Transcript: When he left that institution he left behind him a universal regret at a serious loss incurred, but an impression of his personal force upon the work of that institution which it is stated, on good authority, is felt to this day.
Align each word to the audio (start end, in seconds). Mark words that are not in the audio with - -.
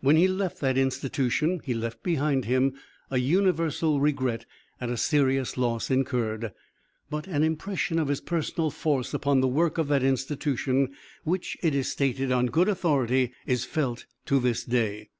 When 0.00 0.16
he 0.16 0.26
left 0.26 0.58
that 0.62 0.76
institution 0.76 1.60
he 1.62 1.74
left 1.74 2.02
behind 2.02 2.44
him 2.44 2.74
a 3.08 3.18
universal 3.18 4.00
regret 4.00 4.44
at 4.80 4.90
a 4.90 4.96
serious 4.96 5.56
loss 5.56 5.92
incurred, 5.92 6.52
but 7.08 7.28
an 7.28 7.44
impression 7.44 8.00
of 8.00 8.08
his 8.08 8.20
personal 8.20 8.72
force 8.72 9.14
upon 9.14 9.40
the 9.40 9.46
work 9.46 9.78
of 9.78 9.86
that 9.86 10.02
institution 10.02 10.92
which 11.22 11.56
it 11.62 11.72
is 11.72 11.88
stated, 11.88 12.32
on 12.32 12.46
good 12.46 12.68
authority, 12.68 13.32
is 13.46 13.64
felt 13.64 14.06
to 14.26 14.40
this 14.40 14.64
day. 14.64 15.10